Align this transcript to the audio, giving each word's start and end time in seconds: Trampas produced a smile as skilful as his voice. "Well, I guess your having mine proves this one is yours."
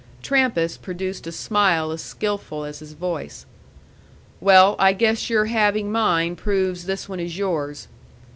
Trampas 0.23 0.77
produced 0.77 1.27
a 1.27 1.31
smile 1.31 1.91
as 1.91 2.01
skilful 2.01 2.65
as 2.65 2.79
his 2.79 2.93
voice. 2.93 3.45
"Well, 4.39 4.75
I 4.79 4.93
guess 4.93 5.29
your 5.29 5.45
having 5.45 5.91
mine 5.91 6.35
proves 6.35 6.87
this 6.87 7.07
one 7.07 7.19
is 7.19 7.37
yours." 7.37 7.87